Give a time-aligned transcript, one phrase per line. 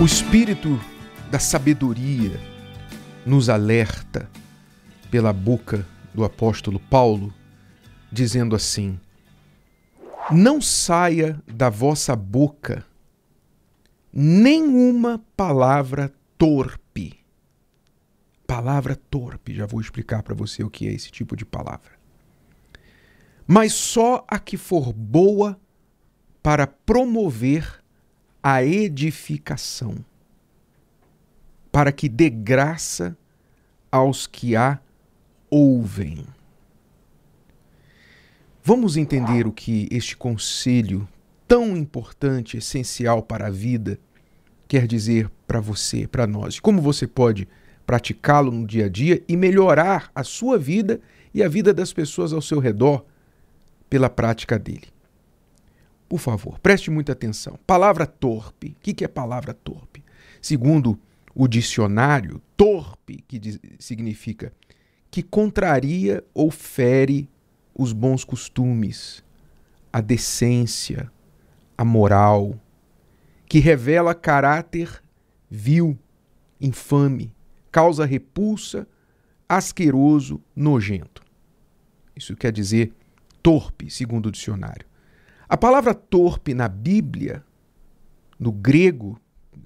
[0.00, 0.78] O espírito
[1.28, 2.38] da sabedoria
[3.26, 4.30] nos alerta
[5.10, 7.34] pela boca do apóstolo Paulo,
[8.10, 9.00] dizendo assim:
[10.30, 12.86] Não saia da vossa boca
[14.12, 17.18] nenhuma palavra torpe.
[18.46, 21.98] Palavra torpe, já vou explicar para você o que é esse tipo de palavra.
[23.44, 25.58] Mas só a que for boa
[26.40, 27.82] para promover
[28.42, 29.96] a edificação,
[31.72, 33.16] para que dê graça
[33.90, 34.78] aos que a
[35.50, 36.24] ouvem.
[38.62, 41.08] Vamos entender o que este conselho
[41.46, 43.98] tão importante, essencial para a vida,
[44.68, 46.60] quer dizer para você, para nós.
[46.60, 47.48] Como você pode
[47.86, 51.00] praticá-lo no dia a dia e melhorar a sua vida
[51.32, 53.06] e a vida das pessoas ao seu redor
[53.88, 54.88] pela prática dele.
[56.08, 57.58] Por favor, preste muita atenção.
[57.66, 58.76] Palavra torpe.
[58.78, 60.02] O que é palavra torpe?
[60.40, 60.98] Segundo
[61.34, 64.52] o dicionário, torpe, que diz, significa
[65.10, 67.28] que contraria ou fere
[67.74, 69.22] os bons costumes,
[69.92, 71.12] a decência,
[71.76, 72.58] a moral,
[73.46, 75.02] que revela caráter
[75.50, 75.96] vil,
[76.60, 77.32] infame,
[77.70, 78.86] causa repulsa,
[79.48, 81.22] asqueroso, nojento.
[82.16, 82.92] Isso quer dizer
[83.42, 84.87] torpe, segundo o dicionário.
[85.48, 87.42] A palavra torpe na Bíblia,
[88.38, 89.18] no grego,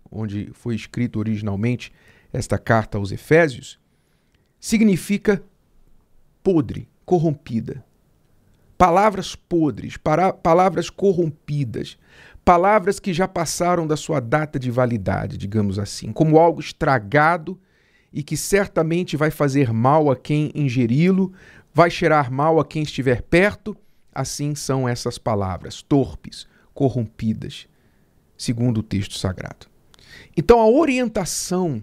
[0.09, 1.93] onde foi escrito originalmente
[2.33, 3.81] esta carta aos Efésios,
[4.61, 5.43] significa
[6.41, 7.85] podre, corrompida.
[8.79, 11.99] Palavras podres, para, palavras corrompidas,
[12.45, 17.59] palavras que já passaram da sua data de validade, digamos assim, como algo estragado
[18.13, 21.33] e que certamente vai fazer mal a quem ingeri-lo,
[21.75, 23.77] vai cheirar mal a quem estiver perto
[24.15, 27.67] Assim são essas palavras, torpes, corrompidas,
[28.37, 29.67] segundo o texto sagrado.
[30.37, 31.83] Então, a orientação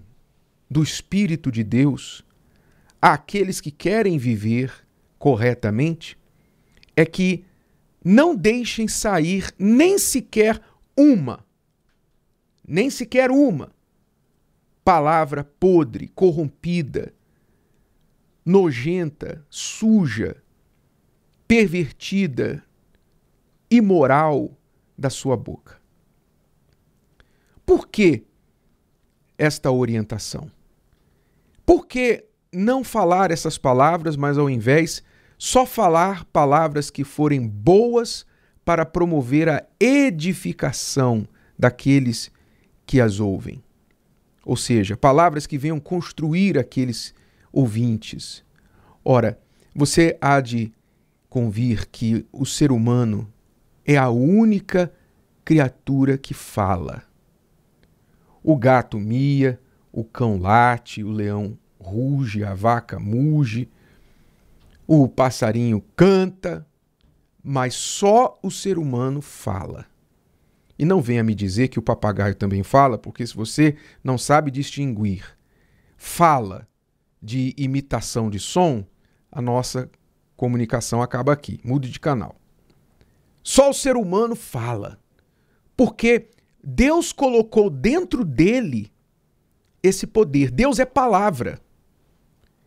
[0.70, 2.24] do Espírito de Deus
[3.02, 4.72] àqueles que querem viver
[5.18, 6.18] corretamente
[6.96, 7.46] é que
[8.04, 10.62] não deixem sair nem sequer
[10.96, 11.46] uma,
[12.68, 13.72] nem sequer uma
[14.84, 17.14] palavra podre, corrompida,
[18.44, 20.36] nojenta, suja,
[21.50, 22.64] pervertida,
[23.72, 24.56] imoral
[24.96, 25.82] da sua boca.
[27.66, 28.24] Por que
[29.36, 30.52] esta orientação?
[31.66, 32.24] Por que
[32.54, 35.02] não falar essas palavras, mas ao invés
[35.40, 38.28] só falar palavras que forem boas
[38.64, 41.28] para promover a edificação
[41.58, 42.32] daqueles
[42.86, 43.64] que as ouvem?
[44.46, 47.12] Ou seja, palavras que venham construir aqueles
[47.52, 48.46] ouvintes.
[49.04, 49.40] Ora,
[49.74, 50.72] você há de
[51.30, 53.32] convir que o ser humano
[53.86, 54.92] é a única
[55.46, 57.04] criatura que fala.
[58.44, 59.60] O gato mia,
[59.92, 63.70] o cão late, o leão ruge, a vaca muge,
[64.88, 66.66] o passarinho canta,
[67.44, 69.86] mas só o ser humano fala.
[70.78, 74.50] E não venha me dizer que o papagaio também fala, porque se você não sabe
[74.50, 75.38] distinguir
[76.00, 76.66] fala
[77.22, 78.86] de imitação de som,
[79.30, 79.92] a nossa
[80.40, 81.60] comunicação acaba aqui.
[81.66, 82.38] Mude de canal.
[83.44, 84.98] Só o ser humano fala.
[85.76, 86.30] Porque
[86.64, 88.90] Deus colocou dentro dele
[89.84, 90.50] esse poder.
[90.50, 91.60] Deus é palavra.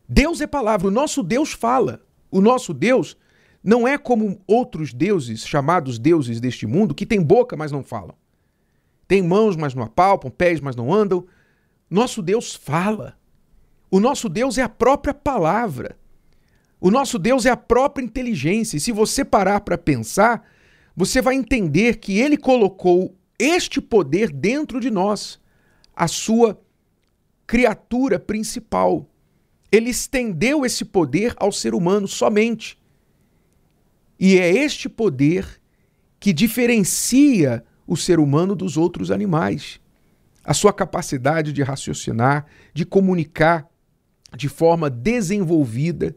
[0.06, 0.88] Deus é palavra.
[0.88, 2.04] O nosso Deus fala.
[2.30, 3.16] O nosso Deus
[3.64, 8.14] não é como outros deuses, chamados deuses deste mundo, que tem boca, mas não falam.
[9.08, 11.26] Tem mãos, mas não apalpam, pés, mas não andam.
[11.88, 13.16] Nosso Deus fala.
[13.90, 15.96] O nosso Deus é a própria palavra.
[16.84, 18.76] O nosso Deus é a própria inteligência.
[18.76, 20.44] E se você parar para pensar,
[20.96, 25.40] você vai entender que ele colocou este poder dentro de nós,
[25.94, 26.60] a sua
[27.46, 29.08] criatura principal.
[29.70, 32.76] Ele estendeu esse poder ao ser humano somente.
[34.18, 35.60] E é este poder
[36.18, 39.80] que diferencia o ser humano dos outros animais.
[40.44, 43.68] A sua capacidade de raciocinar, de comunicar
[44.36, 46.16] de forma desenvolvida,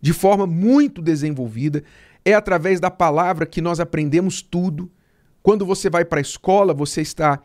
[0.00, 1.82] de forma muito desenvolvida.
[2.24, 4.90] É através da palavra que nós aprendemos tudo.
[5.42, 7.40] Quando você vai para a escola, você está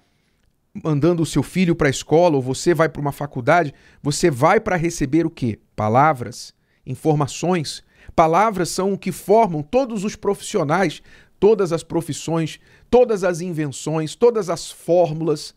[0.83, 3.73] mandando o seu filho para a escola ou você vai para uma faculdade,
[4.03, 5.59] você vai para receber o quê?
[5.75, 6.53] Palavras,
[6.85, 7.83] informações.
[8.15, 11.01] Palavras são o que formam todos os profissionais,
[11.39, 12.59] todas as profissões,
[12.89, 15.55] todas as invenções, todas as fórmulas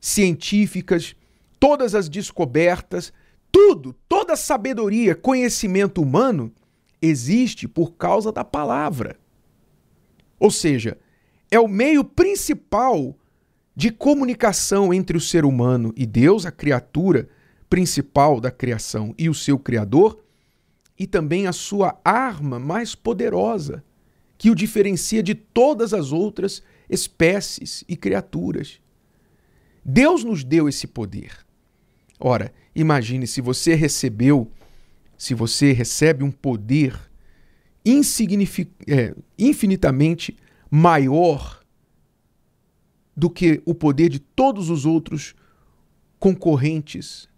[0.00, 1.16] científicas,
[1.58, 3.12] todas as descobertas,
[3.54, 6.52] tudo, toda sabedoria, conhecimento humano
[7.00, 9.16] existe por causa da palavra.
[10.40, 10.98] Ou seja,
[11.48, 13.16] é o meio principal
[13.76, 17.28] de comunicação entre o ser humano e Deus, a criatura
[17.70, 20.20] principal da criação, e o seu Criador,
[20.98, 23.84] e também a sua arma mais poderosa,
[24.36, 26.60] que o diferencia de todas as outras
[26.90, 28.80] espécies e criaturas.
[29.84, 31.43] Deus nos deu esse poder.
[32.18, 34.50] Ora, imagine se você recebeu,
[35.16, 36.98] se você recebe um poder
[38.88, 40.36] é, infinitamente
[40.70, 41.60] maior
[43.16, 45.34] do que o poder de todos os outros
[46.18, 47.28] concorrentes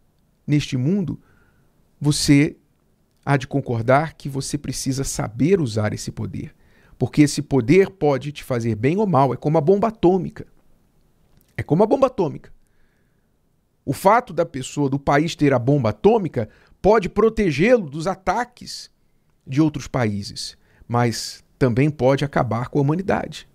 [0.46, 1.20] neste mundo,
[2.00, 2.56] você
[3.24, 6.54] há de concordar que você precisa saber usar esse poder.
[6.96, 10.46] Porque esse poder pode te fazer bem ou mal, é como a bomba atômica.
[11.56, 12.55] É como a bomba atômica.
[13.86, 16.48] O fato da pessoa, do país ter a bomba atômica,
[16.82, 18.90] pode protegê-lo dos ataques
[19.46, 23.48] de outros países, mas também pode acabar com a humanidade.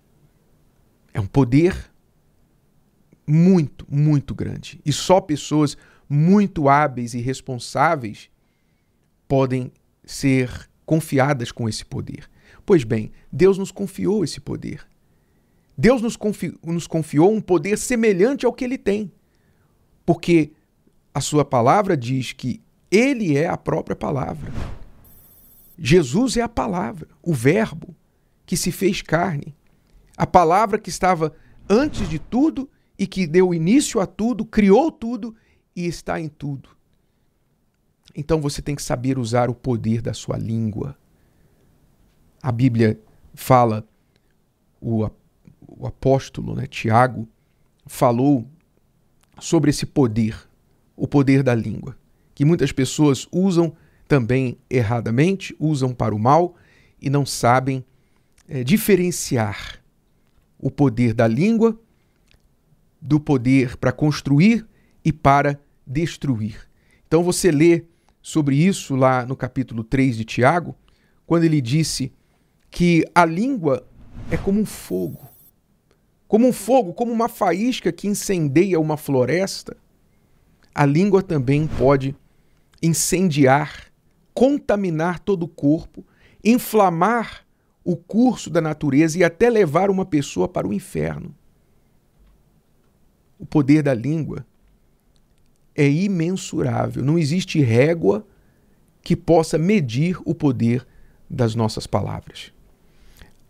[1.12, 1.92] É um poder
[3.26, 4.80] muito, muito grande.
[4.86, 5.76] E só pessoas
[6.08, 8.30] muito hábeis e responsáveis
[9.28, 9.70] podem
[10.02, 12.28] ser confiadas com esse poder.
[12.64, 14.86] Pois bem, Deus nos confiou esse poder.
[15.76, 19.12] Deus nos, confi nos confiou um poder semelhante ao que ele tem.
[20.04, 20.52] Porque
[21.14, 22.60] a sua palavra diz que
[22.90, 24.52] ele é a própria palavra.
[25.78, 27.94] Jesus é a palavra, o Verbo
[28.44, 29.54] que se fez carne.
[30.16, 31.34] A palavra que estava
[31.68, 32.68] antes de tudo
[32.98, 35.34] e que deu início a tudo, criou tudo
[35.74, 36.68] e está em tudo.
[38.14, 40.96] Então você tem que saber usar o poder da sua língua.
[42.42, 43.00] A Bíblia
[43.34, 43.88] fala,
[44.80, 45.08] o,
[45.86, 47.26] apóstolo né, Tiago
[47.86, 48.46] falou
[49.40, 50.36] sobre esse poder,
[50.96, 51.96] o poder da língua,
[52.34, 53.74] que muitas pessoas usam
[54.06, 56.54] também erradamente, usam para o mal
[57.00, 57.84] e não sabem
[58.48, 59.82] é, diferenciar
[60.58, 61.78] o poder da língua
[63.00, 64.66] do poder para construir
[65.04, 66.68] e para destruir.
[67.08, 67.84] Então você lê
[68.22, 70.76] sobre isso lá no capítulo 3 de Tiago,
[71.26, 72.12] quando ele disse
[72.70, 73.86] que a língua
[74.30, 75.31] é como um fogo.
[76.32, 79.76] Como um fogo, como uma faísca que incendeia uma floresta,
[80.74, 82.16] a língua também pode
[82.82, 83.92] incendiar,
[84.32, 86.02] contaminar todo o corpo,
[86.42, 87.46] inflamar
[87.84, 91.34] o curso da natureza e até levar uma pessoa para o inferno.
[93.38, 94.46] O poder da língua
[95.74, 97.04] é imensurável.
[97.04, 98.26] Não existe régua
[99.02, 100.86] que possa medir o poder
[101.28, 102.54] das nossas palavras.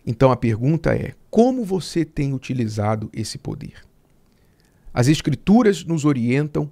[0.06, 3.84] Então a pergunta é: como você tem utilizado esse poder?
[4.92, 6.70] As Escrituras nos orientam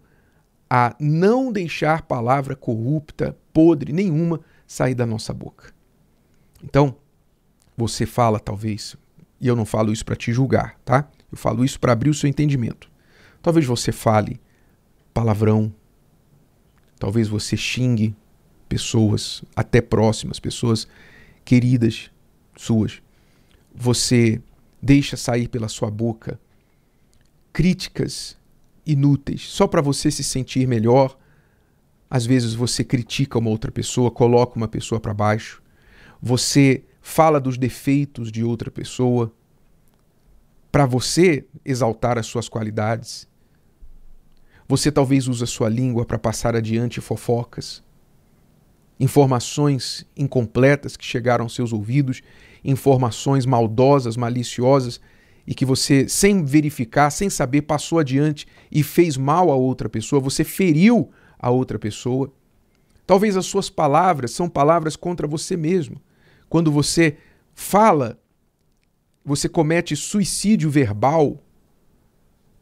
[0.69, 5.73] a não deixar palavra corrupta, podre nenhuma sair da nossa boca.
[6.63, 6.95] Então,
[7.77, 8.95] você fala, talvez,
[9.41, 11.09] e eu não falo isso para te julgar, tá?
[11.33, 12.91] Eu falo isso para abrir o seu entendimento.
[13.43, 14.41] Talvez você fale
[15.15, 15.73] palavrão.
[16.99, 18.15] Talvez você xingue
[18.69, 20.87] pessoas até próximas, pessoas
[21.45, 22.11] queridas
[22.57, 23.03] suas.
[23.75, 24.41] Você
[24.83, 26.39] deixa sair pela sua boca
[27.53, 28.37] críticas
[28.87, 31.17] inúteis só para você se sentir melhor.
[32.09, 35.63] Às vezes você critica uma outra pessoa, coloca uma pessoa para baixo.
[36.21, 39.33] Você fala dos defeitos de outra pessoa
[40.71, 43.29] para você exaltar as suas qualidades.
[44.69, 47.83] Você talvez use a sua língua para passar adiante fofocas,
[48.99, 52.23] informações incompletas que chegaram aos seus ouvidos,
[52.65, 55.01] informações maldosas, maliciosas
[55.47, 60.21] e que você, sem verificar, sem saber, passou adiante e fez mal a outra pessoa,
[60.21, 62.33] você feriu a outra pessoa.
[63.07, 66.01] Talvez as suas palavras são palavras contra você mesmo.
[66.49, 67.17] Quando você
[67.55, 68.19] fala,
[69.25, 71.43] você comete suicídio verbal.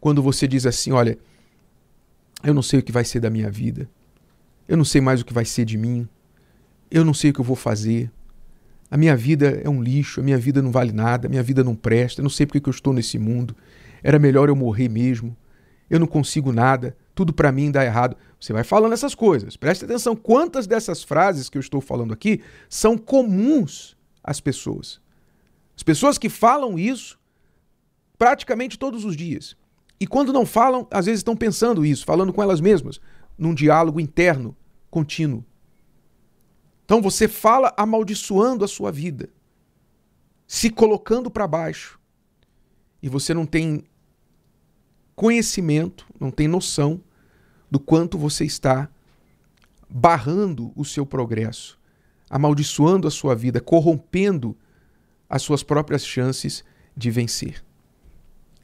[0.00, 1.18] Quando você diz assim: Olha,
[2.42, 3.88] eu não sei o que vai ser da minha vida.
[4.66, 6.08] Eu não sei mais o que vai ser de mim.
[6.90, 8.10] Eu não sei o que eu vou fazer.
[8.90, 11.62] A minha vida é um lixo, a minha vida não vale nada, a minha vida
[11.62, 13.54] não presta, eu não sei porque que eu estou nesse mundo.
[14.02, 15.36] Era melhor eu morrer mesmo.
[15.90, 18.16] Eu não consigo nada, tudo para mim dá errado.
[18.38, 19.56] Você vai falando essas coisas.
[19.56, 25.00] Preste atenção quantas dessas frases que eu estou falando aqui são comuns às pessoas.
[25.76, 27.18] As pessoas que falam isso
[28.18, 29.56] praticamente todos os dias.
[30.00, 33.00] E quando não falam, às vezes estão pensando isso, falando com elas mesmas,
[33.36, 34.56] num diálogo interno,
[34.90, 35.44] contínuo.
[36.88, 39.28] Então você fala amaldiçoando a sua vida,
[40.46, 42.00] se colocando para baixo.
[43.02, 43.84] E você não tem
[45.14, 46.98] conhecimento, não tem noção
[47.70, 48.88] do quanto você está
[49.86, 51.78] barrando o seu progresso,
[52.30, 54.56] amaldiçoando a sua vida, corrompendo
[55.28, 56.64] as suas próprias chances
[56.96, 57.62] de vencer.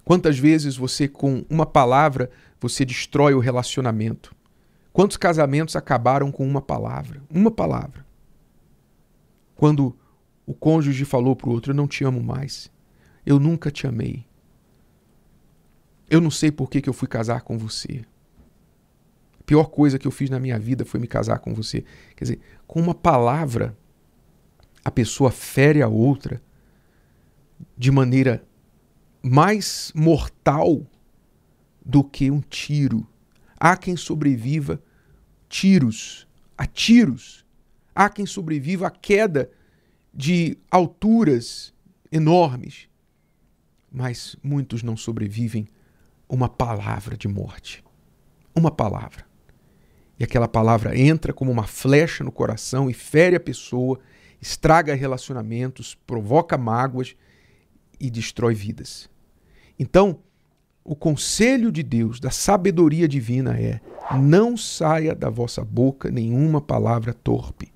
[0.03, 4.35] Quantas vezes você, com uma palavra, você destrói o relacionamento?
[4.95, 7.23] Quantos casamentos acabaram com uma palavra?
[7.29, 8.04] Uma palavra.
[9.57, 9.97] Quando
[10.47, 12.71] o cônjuge falou para o outro: Eu não te amo mais.
[13.25, 14.27] Eu nunca te amei.
[16.11, 18.05] Eu não sei por que, que eu fui casar com você.
[19.41, 21.85] A pior coisa que eu fiz na minha vida foi me casar com você.
[22.15, 23.77] Quer dizer, com uma palavra,
[24.85, 26.43] a pessoa fere a outra
[27.77, 28.45] de maneira
[29.23, 30.87] mais mortal
[31.85, 33.07] do que um tiro.
[33.59, 34.83] Há quem sobreviva
[35.49, 37.44] tiros, a tiros.
[37.95, 39.51] Há quem sobreviva à queda
[40.13, 41.73] de alturas
[42.11, 42.89] enormes.
[43.91, 45.69] Mas muitos não sobrevivem
[46.29, 47.85] uma palavra de morte.
[48.55, 49.25] Uma palavra.
[50.19, 53.99] E aquela palavra entra como uma flecha no coração e fere a pessoa,
[54.41, 57.17] estraga relacionamentos, provoca mágoas
[57.99, 59.09] e destrói vidas.
[59.79, 60.21] Então,
[60.85, 63.81] o conselho de Deus, da sabedoria divina é:
[64.17, 67.74] não saia da vossa boca nenhuma palavra torpe,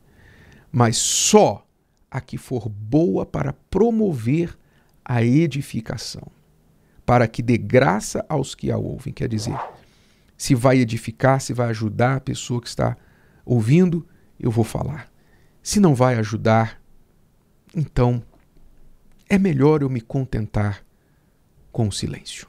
[0.70, 1.66] mas só
[2.10, 4.56] a que for boa para promover
[5.04, 6.26] a edificação,
[7.04, 9.12] para que dê graça aos que a ouvem.
[9.12, 9.58] Quer dizer,
[10.36, 12.96] se vai edificar, se vai ajudar a pessoa que está
[13.44, 14.06] ouvindo,
[14.38, 15.10] eu vou falar.
[15.62, 16.80] Se não vai ajudar,
[17.74, 18.22] então
[19.28, 20.84] é melhor eu me contentar
[21.70, 22.48] com o silêncio.